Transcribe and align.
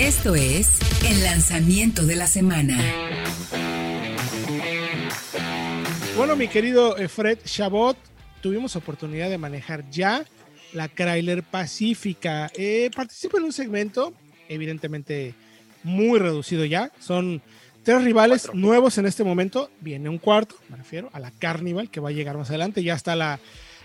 Esto 0.00 0.34
es 0.34 0.78
el 1.06 1.22
lanzamiento 1.22 2.06
de 2.06 2.16
la 2.16 2.26
semana. 2.26 2.78
Bueno, 6.16 6.36
mi 6.36 6.48
querido 6.48 6.96
eh, 6.96 7.06
Fred 7.06 7.40
Chabot, 7.44 7.98
tuvimos 8.40 8.76
oportunidad 8.76 9.28
de 9.28 9.36
manejar 9.36 9.90
ya 9.90 10.24
la 10.72 10.88
Chrysler 10.88 11.42
Pacífica. 11.42 12.50
Eh, 12.54 12.90
participa 12.96 13.36
en 13.36 13.44
un 13.44 13.52
segmento, 13.52 14.14
evidentemente 14.48 15.34
muy 15.82 16.18
reducido 16.18 16.64
ya. 16.64 16.90
Son 16.98 17.42
tres 17.82 18.02
rivales 18.02 18.48
nuevos 18.54 18.96
en 18.96 19.04
este 19.04 19.22
momento. 19.22 19.70
Viene 19.82 20.08
un 20.08 20.16
cuarto, 20.16 20.54
me 20.70 20.78
refiero 20.78 21.10
a 21.12 21.20
la 21.20 21.30
Carnival, 21.30 21.90
que 21.90 22.00
va 22.00 22.08
a 22.08 22.12
llegar 22.12 22.38
más 22.38 22.48
adelante. 22.48 22.82
Ya 22.82 22.94
está 22.94 23.16
la, 23.16 23.38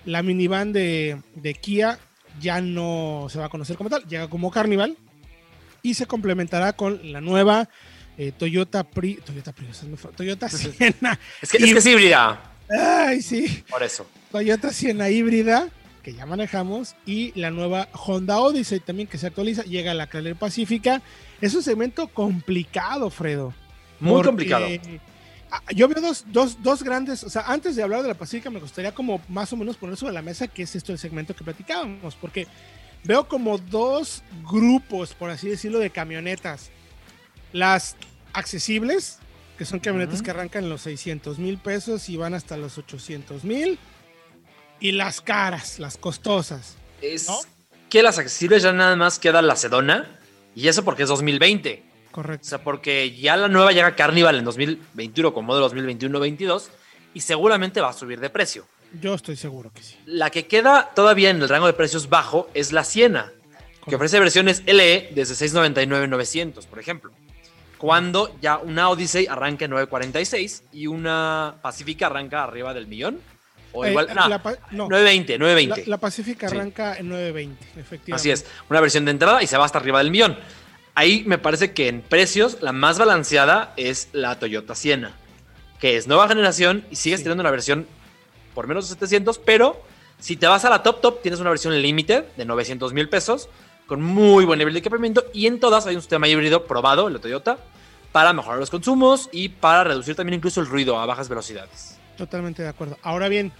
la 0.05 0.23
minivan 0.23 0.71
de, 0.71 1.17
de 1.35 1.53
Kia, 1.55 1.99
ya 2.39 2.61
no 2.61 3.27
se 3.29 3.37
va 3.37 3.47
a 3.47 3.49
conocer 3.49 3.75
como 3.75 3.89
tal, 3.89 4.05
llega 4.05 4.29
como 4.29 4.49
Carnival 4.49 4.97
y 5.85 5.93
se 5.93 6.07
complementará 6.07 6.73
con 6.73 7.11
la 7.11 7.21
nueva 7.21 7.69
eh, 8.17 8.31
Toyota 8.31 8.83
Pri, 8.83 9.19
Toyota 9.23 9.53
Prius, 9.53 9.83
Toyota 10.15 10.49
Siena. 10.49 11.19
Es 11.39 11.51
que, 11.51 11.57
es 11.57 11.73
que 11.73 11.77
es 11.77 11.85
híbrida. 11.85 12.41
Ay, 12.67 13.21
sí. 13.21 13.63
Por 13.69 13.83
eso. 13.83 14.07
Toyota 14.31 14.73
Siena 14.73 15.11
híbrida, 15.11 15.69
que 16.01 16.15
ya 16.15 16.25
manejamos, 16.25 16.95
y 17.05 17.39
la 17.39 17.51
nueva 17.51 17.87
Honda 17.91 18.39
Odyssey 18.39 18.79
también 18.79 19.07
que 19.07 19.19
se 19.19 19.27
actualiza, 19.27 19.61
llega 19.61 19.91
a 19.91 19.93
la 19.93 20.07
Chrysler 20.07 20.35
Pacífica. 20.35 21.03
Es 21.39 21.53
un 21.53 21.61
segmento 21.61 22.07
complicado, 22.07 23.11
Fredo. 23.11 23.53
Muy 23.99 24.23
complicado. 24.23 24.65
ah, 25.51 25.61
Yo 25.75 25.87
veo 25.87 26.01
dos, 26.01 26.25
dos, 26.31 26.63
dos 26.63 26.81
grandes, 26.81 27.23
o 27.23 27.29
sea, 27.29 27.43
antes 27.43 27.75
de 27.75 27.83
hablar 27.83 28.01
de 28.01 28.07
la 28.07 28.15
Pacífica 28.15 28.49
me 28.49 28.59
gustaría 28.59 28.91
como 28.91 29.21
más 29.29 29.53
o 29.53 29.55
menos 29.55 29.77
poner 29.77 29.97
sobre 29.97 30.13
la 30.13 30.23
mesa 30.23 30.47
qué 30.47 30.63
es 30.63 30.75
esto 30.75 30.91
del 30.91 30.97
segmento 30.97 31.35
que 31.35 31.43
platicábamos, 31.43 32.15
porque 32.15 32.47
veo 33.05 33.27
como 33.27 33.57
dos 33.57 34.23
grupos, 34.49 35.13
por 35.13 35.29
así 35.29 35.47
decirlo, 35.49 35.79
de 35.79 35.89
camionetas. 35.89 36.69
Las 37.53 37.95
accesibles, 38.33 39.19
que 39.57 39.65
son 39.65 39.79
camionetas 39.79 40.21
que 40.21 40.31
arrancan 40.31 40.65
en 40.65 40.69
los 40.69 40.81
600 40.81 41.39
mil 41.39 41.57
pesos 41.57 42.09
y 42.09 42.17
van 42.17 42.33
hasta 42.33 42.57
los 42.57 42.77
800 42.77 43.43
mil. 43.43 43.79
Y 44.79 44.91
las 44.91 45.21
caras, 45.21 45.79
las 45.79 45.97
costosas. 45.97 46.75
Es 47.01 47.27
¿No? 47.27 47.39
que 47.89 48.03
las 48.03 48.17
accesibles 48.19 48.63
ya 48.63 48.73
nada 48.73 48.95
más 48.95 49.19
queda 49.19 49.41
la 49.41 49.55
Sedona. 49.55 50.19
Y 50.53 50.67
eso 50.67 50.83
porque 50.83 51.03
es 51.03 51.09
2020. 51.09 51.83
O 52.09 52.11
Correcto. 52.11 52.47
sea, 52.47 52.63
porque 52.63 53.15
ya 53.15 53.37
la 53.37 53.47
nueva 53.47 53.71
llega 53.71 53.95
Carnival 53.95 54.37
en 54.37 54.45
2021 54.45 55.33
con 55.33 55.45
modelo 55.45 55.69
2021-22 55.69 56.67
y 57.13 57.21
seguramente 57.21 57.81
va 57.81 57.89
a 57.89 57.93
subir 57.93 58.19
de 58.19 58.29
precio. 58.29 58.65
Yo 59.01 59.13
estoy 59.15 59.35
seguro 59.35 59.71
que 59.73 59.81
sí. 59.83 59.95
La 60.05 60.29
que 60.29 60.47
queda 60.47 60.91
todavía 60.95 61.29
en 61.29 61.41
el 61.41 61.49
rango 61.49 61.67
de 61.67 61.73
precios 61.73 62.09
bajo 62.09 62.49
es 62.53 62.71
la 62.71 62.83
Siena, 62.83 63.31
que 63.87 63.95
ofrece 63.95 64.19
versiones 64.19 64.63
LE 64.65 65.09
desde 65.13 65.33
699-900, 65.47 66.65
por 66.67 66.79
ejemplo. 66.79 67.11
Cuando 67.77 68.35
ya 68.41 68.57
una 68.57 68.89
Odyssey 68.89 69.27
arranca 69.27 69.65
en 69.65 69.71
946 69.71 70.63
y 70.71 70.87
una 70.87 71.55
Pacífica 71.61 72.07
arranca 72.07 72.43
arriba 72.43 72.73
del 72.73 72.87
millón. 72.87 73.19
O 73.73 73.83
Eh, 73.83 73.89
igual, 73.89 74.07
no, 74.15 74.29
la 74.29 74.37
no, 74.71 74.87
920, 74.87 75.33
la, 75.33 75.37
920. 75.39 75.89
la 75.89 75.97
Pacífica 75.97 76.47
Sí. 76.47 76.55
arranca 76.55 76.95
en 76.95 77.09
920, 77.09 77.65
efectivamente. 77.77 78.13
Así 78.13 78.31
es, 78.31 78.45
una 78.69 78.79
versión 78.79 79.03
de 79.03 79.11
entrada 79.11 79.43
y 79.43 79.47
se 79.47 79.57
va 79.57 79.65
hasta 79.65 79.77
arriba 79.79 79.97
del 79.99 80.11
millón. 80.11 80.37
Ahí 80.95 81.23
me 81.27 81.37
parece 81.37 81.73
que 81.73 81.89
en 81.89 82.01
precios 82.01 82.59
la 82.61 82.71
más 82.71 82.97
balanceada 82.97 83.73
es 83.75 84.07
la 84.13 84.39
Toyota 84.39 84.73
Siena, 84.75 85.11
que 85.81 85.97
es 85.97 86.07
nueva 86.07 86.29
generación 86.29 86.85
y 86.89 86.95
sigues 86.95 87.19
Sí. 87.19 87.23
teniendo 87.25 87.41
una 87.41 87.51
versión 87.51 87.85
por 88.55 88.65
menos 88.65 88.89
de 88.89 88.95
700, 88.95 89.37
pero 89.37 89.79
si 90.17 90.35
te 90.37 90.47
vas 90.47 90.65
a 90.65 90.69
la 90.71 90.81
top 90.81 91.01
top 91.01 91.21
tienes 91.21 91.39
una 91.39 91.51
versión 91.51 91.79
limited 91.79 92.23
de 92.37 92.45
900 92.45 92.93
mil 92.93 93.07
pesos 93.09 93.49
con 93.85 94.01
muy 94.01 94.45
buen 94.45 94.57
nivel 94.57 94.73
de 94.73 94.79
equipamiento 94.79 95.25
y 95.33 95.45
en 95.45 95.59
todas 95.59 95.85
hay 95.85 95.95
un 95.95 96.01
sistema 96.01 96.27
híbrido 96.27 96.65
probado, 96.65 97.07
el 97.07 97.19
Toyota, 97.19 97.59
para 98.11 98.33
mejorar 98.33 98.57
los 98.59 98.69
consumos 98.71 99.29
y 99.31 99.49
para 99.49 99.83
reducir 99.83 100.15
también 100.15 100.35
incluso 100.37 100.61
el 100.61 100.67
ruido 100.67 100.97
a 100.97 101.05
bajas 101.05 101.29
velocidades. 101.29 101.97
Totalmente 102.17 102.63
de 102.63 102.69
acuerdo. 102.69 102.97
Ahora 103.03 103.27
bien, 103.27 103.51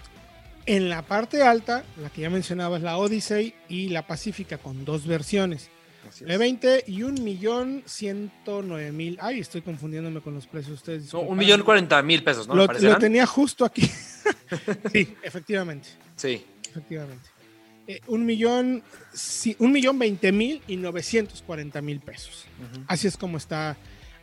en 0.64 0.88
la 0.88 1.02
parte 1.02 1.42
alta, 1.42 1.84
la 2.00 2.08
que 2.10 2.22
ya 2.22 2.30
mencionabas, 2.30 2.80
la 2.82 2.96
Odyssey 2.96 3.54
y 3.68 3.90
la 3.90 4.06
Pacífica 4.06 4.58
con 4.58 4.84
dos 4.84 5.06
versiones. 5.06 5.70
De 6.20 6.38
20 6.38 6.84
y 6.86 7.02
un 7.02 7.22
millón 7.22 7.82
ciento 7.84 8.62
nueve 8.62 8.92
mil. 8.92 9.18
Ay, 9.20 9.40
estoy 9.40 9.60
confundiéndome 9.60 10.20
con 10.20 10.34
los 10.34 10.46
precios. 10.46 10.74
Ustedes 10.76 10.98
No, 11.00 11.02
disculpen. 11.04 11.32
un 11.32 11.38
millón 11.38 11.62
cuarenta 11.62 12.00
mil 12.00 12.22
pesos, 12.22 12.46
¿no? 12.46 12.54
Lo, 12.54 12.66
lo 12.66 12.98
tenía 12.98 13.26
justo 13.26 13.64
aquí. 13.64 13.90
sí, 14.92 15.14
efectivamente. 15.22 15.88
Sí. 16.16 16.44
Efectivamente. 16.68 17.28
Eh, 17.88 18.00
un 18.08 18.26
millón, 18.26 18.82
sí, 19.12 19.54
un 19.60 19.72
millón 19.72 19.98
veinte 19.98 20.32
mil 20.32 20.60
y 20.66 20.76
novecientos 20.76 21.42
cuarenta 21.42 21.80
mil 21.80 22.00
pesos. 22.00 22.46
Ujú. 22.60 22.84
Así 22.88 23.06
es 23.06 23.16
como 23.16 23.36
está 23.36 23.76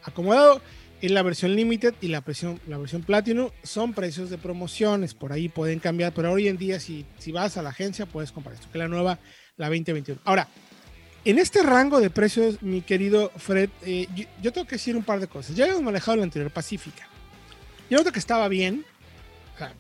acomodado. 0.04 0.62
En 1.02 1.14
la 1.14 1.22
versión 1.22 1.54
Limited 1.56 1.96
y 2.00 2.08
la 2.08 2.22
versión, 2.22 2.62
la 2.68 2.78
versión 2.78 3.04
Platinum 3.04 3.50
son 3.64 3.94
precios 3.94 4.30
de 4.30 4.38
promociones, 4.38 5.14
por 5.14 5.34
ahí 5.34 5.50
pueden 5.50 5.80
cambiar, 5.80 6.14
pero 6.14 6.32
hoy 6.32 6.48
en 6.48 6.58
día 6.58 6.80
si, 6.80 7.06
si 7.18 7.34
vas 7.34 7.58
a 7.58 7.62
la 7.62 7.70
agencia 7.70 8.06
puedes 8.06 8.32
comprar 8.32 8.56
esto, 8.56 8.70
que 8.72 8.78
la 8.78 8.88
nueva, 8.88 9.20
la 9.58 9.68
2021. 9.68 10.22
Ahora, 10.24 10.48
en 11.26 11.40
este 11.40 11.62
rango 11.62 12.00
de 12.00 12.10
precios, 12.10 12.62
mi 12.62 12.82
querido 12.82 13.32
Fred, 13.36 13.70
eh, 13.86 14.08
yo, 14.16 14.26
yo 14.42 14.54
tengo 14.54 14.66
que 14.66 14.76
decir 14.76 14.96
un 14.96 15.04
par 15.04 15.20
de 15.20 15.28
cosas. 15.28 15.56
Ya 15.56 15.68
hemos 15.68 15.82
manejado 15.82 16.18
la 16.18 16.24
anterior 16.24 16.52
Pacífica. 16.52 17.08
Yo 17.90 17.98
noto 17.98 18.12
que 18.12 18.20
estaba 18.20 18.48
bien, 18.48 18.86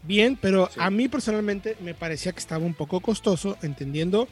bien, 0.04 0.38
pero 0.42 0.70
Sí. 0.74 0.80
a 0.82 0.90
mí 0.90 1.08
personalmente 1.08 1.76
me 1.82 1.94
parecía 1.94 2.32
que 2.32 2.40
estaba 2.40 2.66
un 2.66 2.74
poco 2.74 3.00
costoso, 3.00 3.58
entendiendo 3.62 4.28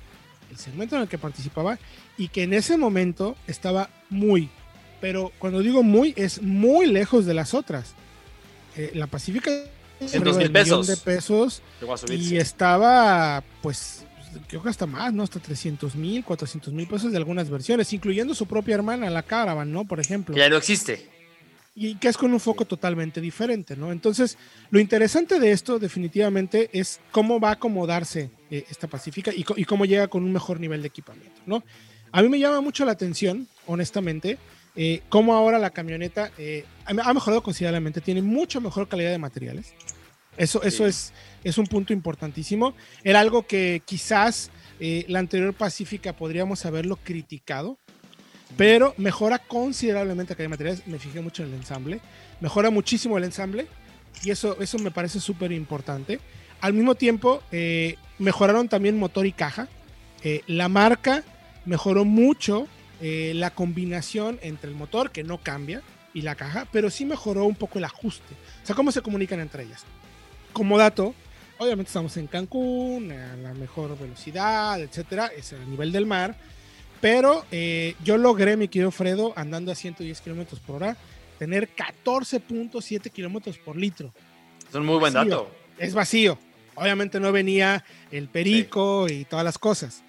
el 0.50 0.57
segmento 0.57 0.96
en 0.96 1.03
el 1.03 1.07
que 1.07 1.18
participaba 1.18 1.79
y 2.18 2.28
que 2.28 2.44
en 2.44 2.53
ese 2.53 2.78
momento 2.78 3.35
estaba 3.47 3.90
muy, 4.09 4.50
pero 5.00 5.31
cuando 5.40 5.59
digo 5.62 5.81
muy, 5.84 6.13
es 6.18 6.41
muy 6.41 6.85
lejos 6.88 7.25
de 7.25 7.34
las 7.34 7.53
otras. 7.53 7.94
Eh, 8.75 8.91
la 8.94 9.07
Pacífica 9.07 9.52
es 10.00 10.13
En 10.13 10.22
arriba 10.22 10.38
2,000 10.38 10.53
del 10.53 10.63
millón 10.63 10.81
pesos. 10.81 10.88
de 10.88 10.97
pesos 10.97 11.62
subir, 11.97 12.19
y 12.19 12.25
sí. 12.29 12.38
estaba, 12.38 13.44
pues, 13.62 14.06
creo 14.47 14.63
que 14.63 14.69
hasta 14.69 14.85
más, 14.85 15.12
¿no? 15.13 15.23
Hasta 15.23 15.40
300 15.40 15.96
mil, 15.96 16.23
400 16.23 16.73
mil 16.73 16.88
pesos 16.88 17.12
de 17.12 17.18
algunas 17.18 17.50
versiones, 17.50 17.91
incluyendo 17.94 18.34
su 18.34 18.46
propia 18.46 18.75
hermana, 18.75 19.09
la 19.09 19.23
Caravan, 19.23 19.72
¿no? 19.72 19.85
Por 19.85 20.00
ejemplo 20.00 20.35
ya 20.35 20.47
no 20.50 20.58
existe. 20.58 21.09
Y 21.88 21.96
que 21.96 22.08
es 22.09 22.18
con 22.18 22.31
un 22.31 22.40
foco 22.40 22.66
totalmente 22.66 23.19
diferente, 23.22 23.75
¿no? 23.75 23.92
Entonces, 23.92 24.38
lo 24.69 24.80
interesante 24.80 25.40
de 25.40 25.52
esto 25.52 25.80
definitivamente 25.80 26.69
es 26.74 27.00
cómo 27.12 27.40
va 27.40 27.50
a 27.50 27.53
acomodarse 27.53 28.30
eh, 28.52 28.66
esta 28.69 28.88
Pacífica 28.88 29.31
y, 29.34 29.44
y 29.56 29.66
cómo 29.66 29.86
llega 29.86 30.08
con 30.08 30.24
un 30.24 30.31
mejor 30.31 30.59
nivel 30.59 30.81
de 30.81 30.90
equipamiento, 30.90 31.41
¿no? 31.46 31.64
A 32.12 32.22
mí 32.22 32.30
me 32.30 32.40
llama 32.40 32.62
mucho 32.62 32.86
la 32.86 32.91
atención, 32.91 33.47
honestamente, 33.66 34.38
eh, 34.75 35.02
cómo 35.09 35.34
ahora 35.34 35.58
la 35.59 35.72
camioneta 35.72 36.31
eh, 36.38 36.66
ha 36.86 37.14
mejorado 37.14 37.41
considerablemente, 37.41 38.00
tiene 38.02 38.22
mucho 38.22 38.62
mejor 38.62 38.88
calidad 38.88 39.12
de 39.12 39.18
materiales. 39.18 39.74
Eso, 40.38 40.64
eso 40.64 40.84
Sí. 40.84 40.90
es, 40.90 41.14
es 41.44 41.58
un 41.58 41.68
punto 41.68 41.91
importantísimo. 41.94 42.74
Era 43.03 43.20
algo 43.20 43.46
que 43.46 43.81
quizás 43.86 44.50
eh, 44.80 45.06
la 45.09 45.20
anterior 45.20 45.53
Pacífica 45.53 46.14
podríamos 46.14 46.66
haberlo 46.66 46.96
criticado, 46.96 47.80
pero 48.58 48.94
mejora 48.98 49.40
considerablemente 49.40 50.36
de 50.36 50.48
materiales. 50.48 50.86
Me 50.88 51.00
fijé 51.00 51.22
mucho 51.22 51.44
en 51.44 51.50
el 51.50 51.56
ensamble. 51.56 52.02
Mejora 52.40 52.70
muchísimo 52.70 53.18
el 53.18 53.24
ensamble 53.24 53.68
y 54.24 54.32
eso, 54.32 54.60
eso 54.60 54.78
me 54.80 54.92
parece 54.92 55.20
súper 55.20 55.52
importante. 55.52 56.20
Al 56.60 56.74
mismo 56.74 56.96
tiempo, 56.96 57.42
eh, 57.52 57.96
mejoraron 58.20 58.70
también 58.70 59.00
motor 59.00 59.26
y 59.26 59.32
caja. 59.32 59.68
Eh, 60.24 60.44
la 60.48 60.70
marca 60.70 61.24
mejoró 61.66 62.06
mucho 62.06 62.68
eh, 63.02 63.34
la 63.36 63.50
combinación 63.50 64.40
entre 64.44 64.70
el 64.70 64.76
motor, 64.76 65.12
que 65.12 65.24
no 65.24 65.40
cambia, 65.40 65.82
y 66.14 66.22
la 66.22 66.36
caja, 66.36 66.68
pero 66.72 66.90
sí 66.90 67.06
mejoró 67.06 67.46
un 67.46 67.56
poco 67.56 67.80
el 67.80 67.86
ajuste. 67.86 68.34
O 68.64 68.66
sea, 68.66 68.76
cómo 68.76 68.92
se 68.92 69.02
comunican 69.02 69.40
entre 69.40 69.64
ellas. 69.64 69.84
Como 70.54 70.78
dato, 70.78 71.16
obviamente 71.58 71.90
estamos 71.90 72.16
en 72.18 72.28
Cancún, 72.28 73.12
a 73.12 73.36
la 73.38 73.54
mejor 73.54 73.98
velocidad, 73.98 74.80
etcétera, 74.82 75.32
es 75.36 75.54
a 75.54 75.66
nivel 75.66 75.92
del 75.92 76.06
mar. 76.06 76.36
Pero 77.02 77.46
eh, 77.52 77.96
yo 78.04 78.18
logré, 78.18 78.56
mi 78.58 78.68
querido 78.68 78.92
Fredo, 78.92 79.34
andando 79.36 79.72
a 79.72 79.76
110 79.76 80.22
kilómetros 80.22 80.59
por 80.59 80.78
hora, 80.78 80.96
tener 81.40 81.70
14.7 81.76 83.09
kilómetros 83.12 83.58
por 83.58 83.76
litro. 83.76 84.14
Es 84.70 84.76
un 84.76 84.86
muy 84.86 84.98
buen 85.00 85.14
Vacío. 85.14 85.30
dato. 85.32 85.52
Es 85.78 85.94
vacío. 85.94 86.38
Obviamente 86.76 87.20
no 87.20 87.32
venía 87.32 87.84
el 88.12 88.28
perico 88.30 89.08
y 89.09 89.26
todas 89.26 89.44
las 89.44 89.58
cosas. 89.58 90.03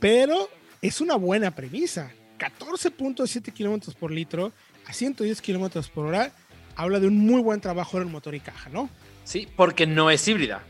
Pero 0.00 0.48
es 0.82 1.00
una 1.00 1.14
buena 1.14 1.52
premisa. 1.54 2.10
14.7 2.38 3.52
kilómetros 3.52 3.94
por 3.94 4.10
litro 4.10 4.52
a 4.86 4.92
110 4.92 5.40
kilómetros 5.40 5.88
por 5.88 6.06
hora 6.06 6.32
habla 6.74 6.98
de 6.98 7.06
un 7.06 7.18
muy 7.18 7.40
buen 7.40 7.60
trabajo 7.60 7.98
en 7.98 8.04
el 8.04 8.08
motor 8.08 8.34
y 8.34 8.40
caja, 8.40 8.68
¿no? 8.70 8.90
Sí, 9.24 9.48
porque 9.56 9.86
no 9.86 10.10
es 10.10 10.26
híbrida. 10.26 10.62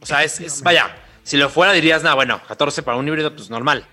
O 0.00 0.06
sea, 0.06 0.24
es, 0.24 0.40
es- 0.40 0.62
vaya, 0.62 0.94
si 1.22 1.36
lo 1.36 1.48
fuera 1.48 1.72
dirías, 1.72 2.02
nada, 2.02 2.16
bueno, 2.16 2.40
14 2.48 2.82
para 2.82 2.96
un 2.96 3.06
híbrido, 3.06 3.34
pues 3.34 3.48
normal. 3.50 3.86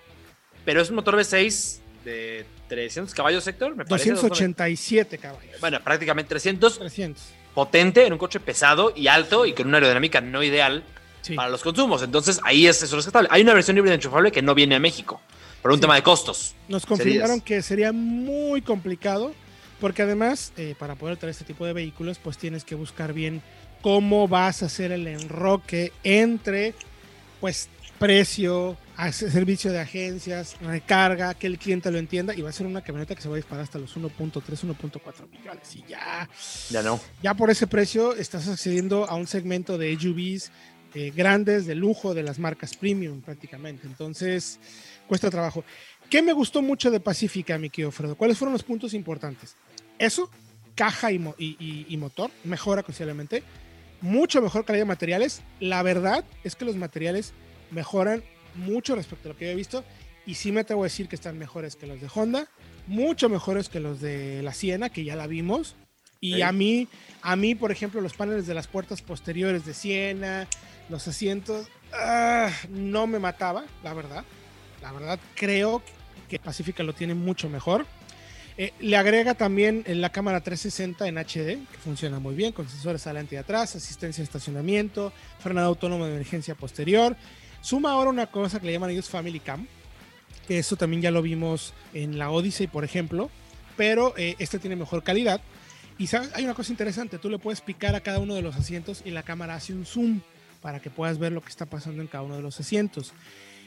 Pero 0.66 0.82
es 0.82 0.90
un 0.90 0.96
motor 0.96 1.16
V6 1.16 1.80
de 2.06 2.46
300 2.68 3.14
caballos, 3.14 3.46
Héctor, 3.48 3.76
me 3.76 3.86
parece. 3.86 4.12
287 4.12 5.18
caballos. 5.18 5.60
Bueno, 5.60 5.80
prácticamente 5.84 6.30
300, 6.30 6.80
300. 6.80 7.22
potente 7.54 8.06
en 8.06 8.14
un 8.14 8.20
coche 8.20 8.40
pesado 8.40 8.94
y 8.96 9.08
alto 9.08 9.46
y 9.46 9.54
con 9.54 9.68
una 9.68 9.78
aerodinámica 9.78 10.22
no 10.22 10.42
ideal 10.42 10.84
Sí. 11.22 11.36
para 11.36 11.50
los 11.50 11.62
consumos. 11.62 12.02
Entonces 12.02 12.40
ahí 12.44 12.66
es 12.66 12.82
eso 12.82 12.96
rescatable. 12.96 13.28
Hay 13.32 13.42
una 13.44 13.54
versión 13.54 13.78
híbrida 13.78 13.94
enchufable 13.94 14.32
que 14.32 14.42
no 14.42 14.56
viene 14.56 14.76
a 14.76 14.80
México 14.80 15.20
por 15.62 15.72
un 15.72 15.78
Sí. 15.78 15.82
tema 15.82 15.96
de 15.96 16.02
costos. 16.04 16.56
Nos 16.70 16.86
confirmaron 16.86 17.28
Serías. 17.28 17.44
que 17.44 17.62
sería 17.62 17.92
muy 17.92 18.62
complicado, 18.62 19.34
porque 19.80 20.02
además, 20.02 20.54
eh, 20.58 20.74
para 20.80 20.96
poder 20.96 21.18
traer 21.18 21.32
este 21.32 21.44
tipo 21.46 21.66
de 21.66 21.74
vehículos, 21.74 22.18
pues 22.18 22.38
tienes 22.38 22.64
que 22.64 22.74
buscar 22.76 23.14
bien 23.14 23.42
cómo 23.82 24.28
vas 24.28 24.64
a 24.64 24.68
hacer 24.68 24.92
el 24.92 25.06
enroque 25.08 25.92
entre, 26.04 26.74
pues, 27.42 27.68
precio, 28.00 28.78
servicio 29.12 29.72
de 29.72 29.80
agencias, 29.80 30.56
recarga, 30.62 31.34
que 31.34 31.48
el 31.48 31.58
cliente 31.60 31.92
lo 31.92 31.98
entienda, 31.98 32.34
y 32.34 32.42
va 32.42 32.50
a 32.50 32.54
ser 32.54 32.66
una 32.66 32.82
camioneta 32.82 33.14
que 33.16 33.22
se 33.22 33.28
va 33.30 33.36
a 33.36 33.38
disparar 33.38 33.64
hasta 33.64 33.78
los 33.80 33.96
1.3, 33.96 34.64
1.4 34.64 35.28
millones. 35.30 35.76
Y 35.76 35.84
ya, 35.88 36.30
Ya 36.70 36.82
no. 36.82 37.00
ya 37.22 37.34
por 37.34 37.50
ese 37.50 37.68
precio 37.68 38.16
estás 38.16 38.48
accediendo 38.48 39.06
a 39.10 39.16
un 39.16 39.28
segmento 39.28 39.78
de 39.78 39.94
SUVs 40.00 40.52
eh, 40.94 41.12
grandes, 41.16 41.66
de 41.66 41.76
lujo, 41.76 42.14
de 42.14 42.24
las 42.24 42.38
marcas 42.40 42.76
premium 42.76 43.22
prácticamente. 43.22 43.88
Entonces, 43.88 44.60
cuesta 45.08 45.30
trabajo. 45.30 45.64
¿Qué 46.10 46.22
me 46.22 46.34
gustó 46.34 46.62
mucho 46.62 46.92
de 46.92 47.00
Pacífica, 47.00 47.58
mi 47.58 47.70
querido 47.70 47.92
Fredo? 47.92 48.16
¿Cuáles 48.16 48.38
fueron 48.38 48.52
los 48.54 48.64
puntos 48.64 48.94
importantes? 48.94 49.56
Eso, 49.98 50.30
caja 50.76 51.12
y- 51.12 51.22
y 51.38 51.98
motor, 51.98 52.30
mejora 52.44 52.84
considerablemente. 52.84 53.44
Mucho 54.02 54.42
mejor 54.42 54.66
calidad 54.66 54.84
de 54.84 54.88
materiales. 54.88 55.42
La 55.60 55.84
verdad 55.84 56.26
es 56.44 56.56
que 56.56 56.66
los 56.66 56.76
materiales 56.76 57.34
mejoran 57.72 58.24
mucho 58.56 58.96
respecto 58.96 59.30
a 59.30 59.34
lo 59.34 59.38
que 59.38 59.46
había 59.46 59.56
visto. 59.56 59.84
Y 60.26 60.36
sí 60.36 60.52
me 60.52 60.62
atrevo 60.62 60.84
a 60.84 60.86
decir 60.86 61.08
que 61.08 61.16
están 61.16 61.38
mejores 61.38 61.76
que 61.76 61.88
los 61.88 62.00
de 62.00 62.08
Honda, 62.14 62.48
mucho 62.88 63.30
mejores 63.30 63.70
que 63.70 63.80
los 63.80 64.02
de 64.02 64.42
la 64.44 64.54
Siena, 64.54 64.90
que 64.90 65.04
ya 65.04 65.16
la 65.16 65.28
vimos. 65.28 65.76
Y 66.20 66.44
a 66.44 66.52
mí, 66.52 66.88
a 67.24 67.36
mí, 67.36 67.56
por 67.56 67.72
ejemplo, 67.72 68.00
los 68.00 68.14
paneles 68.14 68.46
de 68.46 68.54
las 68.54 68.68
puertas 68.68 69.02
posteriores 69.02 69.66
de 69.66 69.74
Siena, 69.74 70.48
los 70.90 71.08
asientos, 71.08 71.68
ah, 71.94 72.52
no 72.70 73.08
me 73.08 73.18
mataba, 73.18 73.66
la 73.84 73.96
verdad. 73.96 74.24
La 74.84 74.92
verdad, 74.92 75.20
creo 75.36 75.82
que 76.30 76.38
Pacifica 76.38 76.84
lo 76.84 76.94
tiene 76.94 77.16
mucho 77.16 77.50
mejor. 77.50 77.88
Eh, 78.58 78.74
le 78.80 78.98
agrega 78.98 79.34
también 79.34 79.84
eh, 79.86 79.96
la 79.96 80.12
cámara 80.12 80.42
360 80.42 81.08
en 81.08 81.18
HD, 81.18 81.68
que 81.72 81.78
funciona 81.84 82.20
muy 82.20 82.36
bien, 82.36 82.52
con 82.52 82.68
sensores 82.68 83.06
adelante 83.08 83.36
y 83.36 83.38
atrás, 83.38 83.76
asistencia 83.76 84.22
de 84.22 84.26
estacionamiento, 84.26 85.14
frenado 85.40 85.68
autónomo 85.68 86.06
de 86.06 86.16
emergencia 86.16 86.56
posterior. 86.56 87.16
Suma 87.62 87.92
ahora 87.92 88.10
una 88.10 88.28
cosa 88.28 88.60
que 88.60 88.66
le 88.66 88.74
llaman 88.74 88.90
ellos 88.90 89.10
Family 89.10 89.40
Cam, 89.40 89.68
que 90.48 90.60
eso 90.60 90.76
también 90.76 91.02
ya 91.02 91.12
lo 91.12 91.22
vimos 91.22 91.74
en 91.94 92.18
la 92.18 92.30
Odyssey, 92.30 92.68
por 92.68 92.84
ejemplo, 92.84 93.30
pero 93.78 94.14
eh, 94.18 94.36
este 94.40 94.60
tiene 94.60 94.76
mejor 94.76 95.04
calidad. 95.04 95.42
Y 95.98 96.08
¿sabes? 96.08 96.32
hay 96.34 96.44
una 96.44 96.56
cosa 96.56 96.72
interesante, 96.72 97.20
tú 97.20 97.30
le 97.30 97.38
puedes 97.38 97.62
picar 97.62 97.96
a 97.96 98.02
cada 98.02 98.20
uno 98.20 98.34
de 98.34 98.42
los 98.42 98.56
asientos 98.56 99.02
y 99.06 99.12
la 99.12 99.24
cámara 99.24 99.56
hace 99.56 99.74
un 99.74 99.86
zoom 99.86 100.22
para 100.62 100.80
que 100.80 100.90
puedas 100.90 101.20
ver 101.20 101.32
lo 101.32 101.42
que 101.42 101.50
está 101.50 101.66
pasando 101.66 102.02
en 102.02 102.08
cada 102.08 102.24
uno 102.24 102.36
de 102.36 102.42
los 102.42 102.60
asientos. 102.60 103.14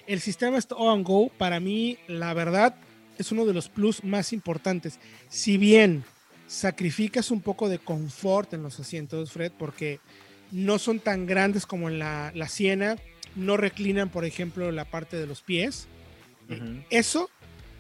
El 0.07 0.21
sistema 0.21 0.59
Stop 0.59 0.89
and 0.89 1.07
Go, 1.07 1.31
para 1.39 1.61
mí, 1.61 1.99
la 2.09 2.35
verdad, 2.35 2.75
es 3.19 3.33
uno 3.33 3.45
de 3.45 3.55
los 3.55 3.69
plus 3.69 4.05
más 4.05 4.33
importantes. 4.33 4.99
Si 5.29 5.59
bien 5.59 6.05
sacrificas 6.47 7.31
un 7.31 7.41
poco 7.41 7.69
de 7.69 7.79
confort 7.79 8.53
en 8.55 8.63
los 8.63 8.79
asientos, 8.81 9.33
Fred, 9.33 9.53
porque 9.59 10.01
no 10.53 10.79
son 10.79 11.01
tan 11.01 11.27
grandes 11.27 11.67
como 11.67 11.89
en 11.89 11.99
la, 11.99 12.33
la 12.35 12.49
Siena, 12.49 12.97
no 13.35 13.57
reclinan, 13.57 14.11
por 14.11 14.25
ejemplo, 14.25 14.71
la 14.71 14.85
parte 14.85 15.17
de 15.17 15.27
los 15.27 15.43
pies. 15.43 15.89
Eh. 16.49 16.85
Eso, 16.91 17.31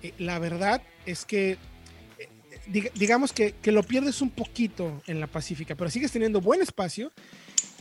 eh, 0.02 0.12
la 0.18 0.38
verdad, 0.38 0.82
es 1.06 1.24
que 1.24 1.52
eh, 1.52 2.28
dig- 2.66 2.90
digamos 2.94 3.32
que, 3.32 3.52
que 3.62 3.70
lo 3.70 3.82
pierdes 3.82 4.22
un 4.22 4.30
poquito 4.30 5.02
en 5.06 5.20
la 5.20 5.26
Pacífica, 5.26 5.74
pero 5.74 5.90
sigues 5.90 6.10
teniendo 6.10 6.40
buen 6.40 6.62
espacio. 6.62 7.12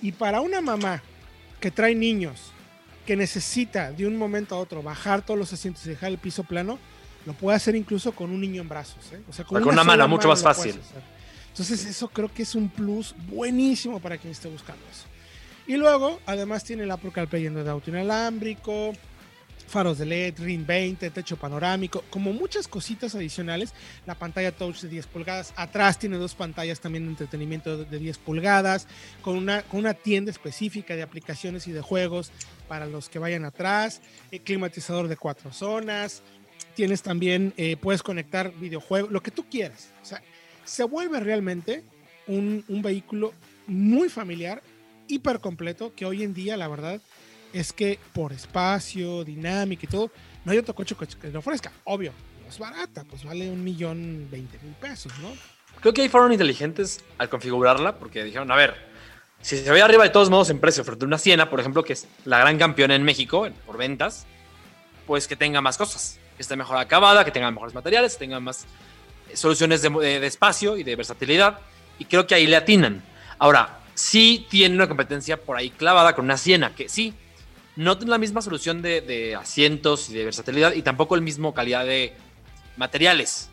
Y 0.01 0.11
para 0.11 0.41
una 0.41 0.61
mamá 0.61 1.01
que 1.59 1.71
trae 1.71 1.95
niños, 1.95 2.51
que 3.05 3.15
necesita 3.15 3.91
de 3.91 4.05
un 4.05 4.17
momento 4.17 4.53
a 4.55 4.59
otro 4.59 4.83
bajar 4.83 5.25
todos 5.25 5.39
los 5.39 5.51
asientos 5.53 5.85
y 5.85 5.89
dejar 5.89 6.11
el 6.11 6.17
piso 6.17 6.43
plano, 6.43 6.77
lo 7.25 7.33
puede 7.33 7.55
hacer 7.57 7.75
incluso 7.75 8.11
con 8.11 8.29
un 8.31 8.41
niño 8.41 8.61
en 8.61 8.69
brazos. 8.69 9.11
¿eh? 9.13 9.21
O 9.29 9.33
sea, 9.33 9.45
Con 9.45 9.61
una 9.63 9.83
mano, 9.83 9.91
sola 10.03 10.07
mucho 10.07 10.27
más 10.27 10.41
fácil. 10.41 10.79
Entonces, 11.49 11.85
eso 11.85 12.07
creo 12.07 12.33
que 12.33 12.43
es 12.43 12.55
un 12.55 12.69
plus 12.69 13.15
buenísimo 13.27 13.99
para 13.99 14.17
quien 14.17 14.31
esté 14.31 14.47
buscando 14.49 14.81
eso. 14.91 15.05
Y 15.67 15.77
luego, 15.77 16.19
además, 16.25 16.63
tiene 16.63 16.83
el 16.83 16.91
Apple 16.91 17.11
CarPlay 17.13 17.45
en 17.45 17.53
de 17.63 17.69
auto 17.69 17.89
inalámbrico, 17.91 18.93
faros 19.67 19.97
de 19.97 20.05
LED, 20.05 20.39
Ring 20.39 20.65
20, 20.65 21.09
techo 21.11 21.37
panorámico, 21.37 22.03
como 22.09 22.33
muchas 22.33 22.67
cositas 22.67 23.15
adicionales. 23.15 23.73
La 24.05 24.15
pantalla 24.15 24.51
touch 24.51 24.81
de 24.81 24.89
10 24.89 25.07
pulgadas. 25.07 25.53
Atrás 25.55 25.97
tiene 25.99 26.17
dos 26.17 26.35
pantallas 26.35 26.79
también 26.79 27.05
de 27.05 27.11
entretenimiento 27.11 27.77
de- 27.77 27.85
de 27.85 27.97
10 27.99 28.17
pulgadas, 28.17 28.87
con 29.21 29.37
una, 29.37 29.61
con 29.63 29.79
una 29.79 29.93
tienda 29.93 30.31
específica 30.31 30.95
de 30.95 31.03
aplicaciones 31.03 31.67
y 31.67 31.71
de 31.71 31.81
juegos 31.81 32.31
para 32.67 32.85
los 32.87 33.09
que 33.09 33.19
vayan 33.19 33.45
atrás. 33.45 34.01
eh, 34.31 34.39
climatizador 34.39 35.07
de 35.07 35.17
cuatro 35.17 35.53
zonas. 35.53 36.23
Tienes 36.75 37.01
también, 37.01 37.53
eh, 37.57 37.77
puedes 37.77 38.01
conectar 38.01 38.51
videojuegos, 38.53 39.11
lo 39.11 39.21
que 39.21 39.31
tú 39.31 39.45
quieras. 39.49 39.91
O 40.01 40.05
sea, 40.05 40.21
se 40.65 40.83
vuelve 40.83 41.19
realmente 41.19 41.83
un, 42.27 42.63
un 42.67 42.81
vehículo 42.81 43.33
muy 43.67 44.09
familiar, 44.09 44.61
hiper 45.07 45.39
completo, 45.39 45.93
que 45.95 46.05
hoy 46.05 46.23
en 46.23 46.33
día, 46.33 46.57
la 46.57 46.67
verdad, 46.67 46.99
es 47.53 47.71
que 47.73 47.99
por 48.13 48.33
espacio, 48.33 49.23
dinámica 49.23 49.85
y 49.85 49.89
todo, 49.89 50.11
no 50.43 50.51
hay 50.51 50.57
otro 50.57 50.73
coche 50.73 50.95
que 51.21 51.29
lo 51.29 51.39
ofrezca. 51.39 51.71
Obvio, 51.83 52.11
es 52.47 52.57
barata, 52.57 53.03
pues 53.03 53.23
vale 53.23 53.49
un 53.49 53.63
millón 53.63 54.27
veinte 54.31 54.57
mil 54.63 54.73
pesos, 54.73 55.13
¿no? 55.21 55.29
Creo 55.79 55.93
que 55.93 56.01
ahí 56.01 56.09
fueron 56.09 56.31
inteligentes 56.31 57.03
al 57.17 57.29
configurarla 57.29 57.99
porque 57.99 58.23
dijeron, 58.23 58.51
a 58.51 58.55
ver, 58.55 58.75
si 59.41 59.57
se 59.57 59.71
ve 59.71 59.81
arriba 59.81 60.03
de 60.03 60.09
todos 60.09 60.29
modos 60.29 60.49
en 60.49 60.59
precio 60.59 60.83
frente 60.83 61.05
a 61.05 61.07
una 61.07 61.17
Siena, 61.17 61.49
por 61.49 61.59
ejemplo, 61.59 61.83
que 61.83 61.93
es 61.93 62.07
la 62.25 62.39
gran 62.39 62.57
campeona 62.57 62.95
en 62.95 63.03
México 63.03 63.47
por 63.65 63.77
ventas, 63.77 64.25
pues 65.05 65.27
que 65.27 65.35
tenga 65.35 65.61
más 65.61 65.77
cosas, 65.77 66.17
que 66.35 66.41
esté 66.41 66.55
mejor 66.55 66.77
acabada, 66.77 67.23
que 67.25 67.31
tenga 67.31 67.49
mejores 67.51 67.73
materiales, 67.75 68.13
que 68.13 68.19
tenga 68.19 68.39
más 68.39 68.65
eh, 69.29 69.35
soluciones 69.37 69.81
de, 69.81 69.89
de- 69.89 70.19
de 70.19 70.27
espacio 70.27 70.77
y 70.77 70.83
de 70.83 70.95
versatilidad. 70.95 71.59
Y 71.99 72.05
creo 72.05 72.25
que 72.27 72.35
ahí 72.35 72.47
le 72.47 72.55
atinan. 72.55 73.03
Ahora, 73.39 73.79
sí 73.93 74.47
tiene 74.49 74.75
una 74.75 74.87
competencia 74.87 75.37
por 75.37 75.57
ahí 75.57 75.69
clavada 75.69 76.15
con 76.15 76.25
una 76.25 76.37
Siena, 76.37 76.73
que 76.75 76.89
sí, 76.89 77.13
no 77.75 77.97
tiene 77.97 78.11
la 78.11 78.17
misma 78.17 78.41
solución 78.41 78.81
de, 78.81 79.01
de 79.01 79.35
asientos 79.35 80.09
y 80.09 80.13
de 80.13 80.25
versatilidad 80.25 80.73
y 80.73 80.81
tampoco 80.83 81.15
el 81.15 81.21
mismo 81.21 81.53
calidad 81.53 81.85
de 81.85 82.13
materiales. 82.77 83.49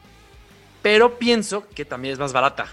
Pero 0.82 1.18
pienso 1.18 1.66
que 1.74 1.84
también 1.84 2.12
es 2.14 2.18
más 2.18 2.32
barata. 2.32 2.66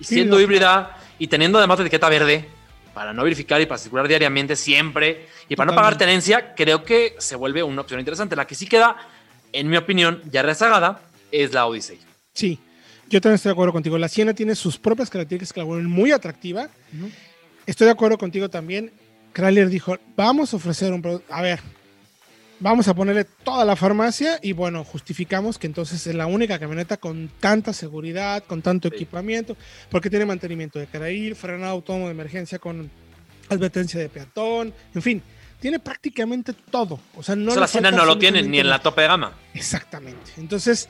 Y 0.00 0.04
Sí, 0.04 0.14
siendo 0.16 0.36
lo- 0.36 0.42
híbrida 0.42 0.96
y 1.18 1.28
teniendo 1.28 1.58
además 1.58 1.78
la 1.78 1.84
etiqueta 1.84 2.08
verde 2.08 2.48
para 2.94 3.12
no 3.12 3.22
verificar 3.22 3.60
y 3.60 3.66
para 3.66 3.78
circular 3.78 4.06
diariamente 4.08 4.54
siempre 4.56 5.28
y 5.48 5.56
para 5.56 5.70
no 5.70 5.74
pagar 5.76 5.94
Totalmente. 5.94 6.04
tenencia, 6.28 6.54
creo 6.54 6.84
que 6.84 7.14
se 7.18 7.36
vuelve 7.36 7.62
una 7.62 7.80
opción 7.82 8.00
interesante. 8.00 8.36
La 8.36 8.46
que 8.46 8.54
sí 8.54 8.66
queda, 8.66 8.96
en 9.52 9.68
mi 9.68 9.76
opinión, 9.76 10.22
ya 10.30 10.42
rezagada, 10.42 11.00
es 11.30 11.52
la 11.52 11.66
Odyssey. 11.66 11.98
Sí, 12.32 12.58
yo 13.08 13.20
también 13.20 13.36
estoy 13.36 13.50
de 13.50 13.54
acuerdo 13.54 13.72
contigo. 13.72 13.98
La 13.98 14.08
Siena 14.08 14.34
tiene 14.34 14.54
sus 14.54 14.78
propias 14.78 15.10
características 15.10 15.52
que 15.52 15.60
la 15.60 15.64
vuelven 15.66 15.88
muy 15.90 16.12
atractiva. 16.12 16.68
Estoy 17.66 17.86
de 17.86 17.92
acuerdo 17.92 18.18
contigo 18.18 18.48
también. 18.48 18.90
Chrysler 19.34 19.68
dijo, 19.68 19.96
vamos 20.16 20.52
a 20.52 20.56
ofrecer 20.56 20.92
un 20.92 21.00
producto, 21.00 21.32
a 21.32 21.40
ver, 21.40 21.60
vamos 22.60 22.86
a 22.88 22.94
ponerle 22.94 23.24
toda 23.24 23.64
la 23.64 23.76
farmacia 23.76 24.38
y 24.42 24.52
bueno, 24.52 24.84
justificamos 24.84 25.58
que 25.58 25.66
entonces 25.66 26.06
es 26.06 26.14
la 26.14 26.26
única 26.26 26.58
camioneta 26.58 26.96
con 26.98 27.30
tanta 27.40 27.72
seguridad, 27.72 28.44
con 28.44 28.60
tanto 28.60 28.88
Sí. 28.88 28.94
equipamiento, 28.96 29.56
porque 29.90 30.10
tiene 30.10 30.26
mantenimiento 30.26 30.78
de 30.78 30.86
carril, 30.86 31.34
frenado 31.34 31.72
autónomo 31.72 32.06
de 32.06 32.12
emergencia 32.12 32.58
con 32.58 32.90
advertencia 33.48 33.98
de 34.00 34.08
peatón, 34.10 34.72
en 34.94 35.02
fin, 35.02 35.22
tiene 35.62 35.78
prácticamente 35.78 36.52
todo. 36.52 36.98
O 37.14 37.22
sea, 37.22 37.36
no 37.36 37.52
Eso 37.52 37.54
le 37.54 37.60
la 37.60 37.68
Siena 37.68 37.90
falta 37.90 38.04
no 38.04 38.12
lo 38.12 38.18
tiene 38.18 38.42
ni 38.42 38.58
en 38.58 38.68
la 38.68 38.80
tope 38.80 39.02
de 39.02 39.06
gama. 39.06 39.32
Exactamente. 39.54 40.32
Entonces, 40.36 40.88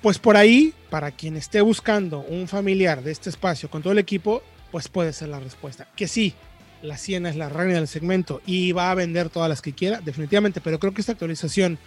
pues 0.00 0.18
por 0.18 0.38
ahí, 0.38 0.72
para 0.88 1.10
quien 1.10 1.36
esté 1.36 1.60
buscando 1.60 2.20
un 2.20 2.48
familiar 2.48 3.02
de 3.02 3.12
este 3.12 3.28
espacio 3.28 3.68
con 3.68 3.82
todo 3.82 3.92
el 3.92 3.98
equipo, 3.98 4.42
pues 4.72 4.88
puede 4.88 5.12
ser 5.12 5.28
la 5.28 5.38
respuesta. 5.38 5.86
Que 5.94 6.08
sí, 6.08 6.32
la 6.80 6.96
Siena 6.96 7.28
es 7.28 7.36
la 7.36 7.50
reina 7.50 7.74
del 7.74 7.88
segmento 7.88 8.40
y 8.46 8.72
va 8.72 8.90
a 8.90 8.94
vender 8.94 9.28
todas 9.28 9.50
las 9.50 9.60
que 9.60 9.74
quiera, 9.74 10.00
definitivamente, 10.00 10.62
pero 10.62 10.78
creo 10.78 10.94
que 10.94 11.02
esta 11.02 11.12
actualización 11.12 11.78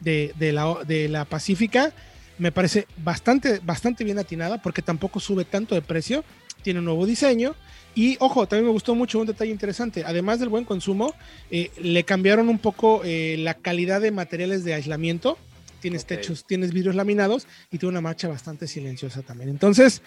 de, 0.00 0.32
de 0.34 0.52
la, 0.52 0.78
de 0.84 1.08
la 1.08 1.24
Pacífica 1.24 1.92
me 2.38 2.50
parece 2.50 2.88
bastante, 2.96 3.60
bastante 3.62 4.02
bien 4.02 4.18
atinada 4.18 4.60
porque 4.60 4.82
tampoco 4.82 5.20
sube 5.20 5.44
tanto 5.44 5.76
de 5.76 5.82
precio, 5.82 6.24
tiene 6.66 6.80
un 6.80 6.84
nuevo 6.86 7.06
diseño 7.06 7.54
y 7.94 8.16
ojo, 8.18 8.48
también 8.48 8.66
me 8.66 8.72
gustó 8.72 8.96
mucho 8.96 9.20
un 9.20 9.26
detalle 9.28 9.52
interesante, 9.52 10.02
además 10.04 10.40
del 10.40 10.48
buen 10.48 10.64
consumo, 10.64 11.14
eh, 11.48 11.70
le 11.78 12.02
cambiaron 12.02 12.48
un 12.48 12.58
poco 12.58 13.02
eh, 13.04 13.36
la 13.38 13.54
calidad 13.54 14.00
de 14.00 14.10
materiales 14.10 14.64
de 14.64 14.74
aislamiento, 14.74 15.38
tienes 15.80 16.06
techos, 16.06 16.44
tienes 16.44 16.72
vidrios 16.72 16.96
laminados 16.96 17.46
y 17.70 17.78
tiene 17.78 17.90
una 17.90 18.00
marcha 18.00 18.26
bastante 18.26 18.66
silenciosa 18.66 19.22
también. 19.22 19.48
Entonces, 19.48 20.02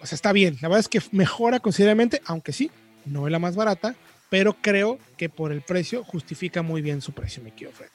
o 0.00 0.06
sea, 0.06 0.14
está 0.14 0.30
bien, 0.32 0.58
la 0.60 0.68
verdad 0.68 0.78
es 0.78 0.88
que 0.88 1.02
mejora 1.10 1.58
considerablemente, 1.58 2.22
aunque 2.24 2.52
sí, 2.52 2.70
no 3.04 3.26
es 3.26 3.32
la 3.32 3.40
más 3.40 3.56
barata, 3.56 3.96
pero 4.28 4.54
creo 4.62 5.00
que 5.16 5.28
por 5.28 5.50
el 5.50 5.62
precio 5.62 6.04
justifica 6.04 6.62
muy 6.62 6.82
bien 6.82 7.02
su 7.02 7.10
precio, 7.10 7.42
mi 7.42 7.50
querido 7.50 7.72
Fred. 7.72 7.88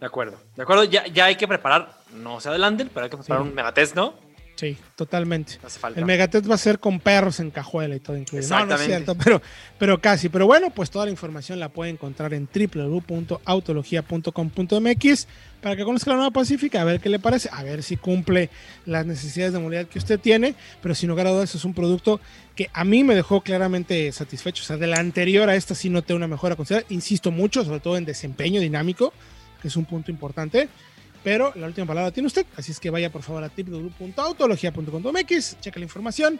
De 0.00 0.06
acuerdo. 0.06 0.40
De 0.56 0.62
acuerdo, 0.62 0.84
ya, 0.84 1.06
ya 1.08 1.26
hay 1.26 1.36
que 1.36 1.46
preparar, 1.46 1.98
no 2.14 2.40
se 2.40 2.48
adelanten, 2.48 2.88
pero 2.92 3.04
hay 3.04 3.10
que 3.10 3.18
preparar 3.18 3.42
Sí. 3.42 3.48
un 3.50 3.54
megatest, 3.54 3.94
¿no? 3.94 4.23
Sí, 4.56 4.76
totalmente. 4.94 5.58
Hace 5.64 5.80
falta. 5.80 5.98
El 5.98 6.06
Megatest 6.06 6.48
va 6.48 6.54
a 6.54 6.58
ser 6.58 6.78
con 6.78 7.00
perros 7.00 7.40
en 7.40 7.50
cajuela 7.50 7.96
y 7.96 8.00
todo 8.00 8.16
incluido. 8.16 8.48
No, 8.48 8.64
no 8.66 8.76
es 8.76 8.82
cierto, 8.82 9.14
pero, 9.16 9.42
pero 9.78 10.00
casi. 10.00 10.28
Pero 10.28 10.46
bueno, 10.46 10.70
pues 10.70 10.90
toda 10.90 11.06
la 11.06 11.10
información 11.10 11.58
la 11.58 11.70
puede 11.70 11.90
encontrar 11.90 12.32
en 12.34 12.48
www.autologia.com.mx 12.48 15.28
para 15.60 15.76
que 15.76 15.84
conozca 15.84 16.10
la 16.10 16.16
nueva 16.16 16.30
Pacífica, 16.30 16.82
a 16.82 16.84
ver 16.84 17.00
qué 17.00 17.08
le 17.08 17.18
parece, 17.18 17.48
a 17.52 17.62
ver 17.62 17.82
si 17.82 17.96
cumple 17.96 18.50
las 18.86 19.06
necesidades 19.06 19.54
de 19.54 19.58
movilidad 19.58 19.86
que 19.86 19.98
usted 19.98 20.20
tiene. 20.20 20.54
Pero 20.80 20.94
sin 20.94 21.08
lugar 21.08 21.26
a 21.26 21.30
dudas, 21.30 21.52
es 21.54 21.64
un 21.64 21.74
producto 21.74 22.20
que 22.54 22.70
a 22.72 22.84
mí 22.84 23.02
me 23.02 23.16
dejó 23.16 23.40
claramente 23.40 24.12
satisfecho. 24.12 24.62
O 24.62 24.66
sea, 24.66 24.76
de 24.76 24.86
la 24.86 25.00
anterior 25.00 25.48
a 25.48 25.56
esta 25.56 25.74
sí 25.74 25.88
noté 25.88 26.14
una 26.14 26.28
mejora 26.28 26.54
considerable. 26.54 26.94
Insisto 26.94 27.32
mucho, 27.32 27.64
sobre 27.64 27.80
todo 27.80 27.96
en 27.96 28.04
desempeño 28.04 28.60
dinámico, 28.60 29.12
que 29.60 29.66
es 29.68 29.76
un 29.76 29.84
punto 29.84 30.12
importante. 30.12 30.68
Pero 31.24 31.52
la 31.56 31.66
última 31.66 31.86
palabra 31.86 32.12
tiene 32.12 32.28
usted, 32.28 32.46
así 32.56 32.70
es 32.70 32.78
que 32.78 32.90
vaya 32.90 33.10
por 33.10 33.22
favor 33.22 33.42
a 33.42 33.48
www.autologia.com.mx, 33.48 35.60
checa 35.60 35.80
la 35.80 35.84
información 35.84 36.38